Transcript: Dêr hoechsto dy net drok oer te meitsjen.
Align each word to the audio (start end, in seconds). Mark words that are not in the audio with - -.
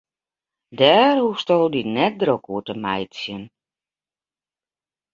Dêr 0.77 1.15
hoechsto 1.21 1.55
dy 1.73 1.81
net 1.95 2.13
drok 2.21 2.43
oer 2.51 2.63
te 2.65 2.73
meitsjen. 2.83 3.43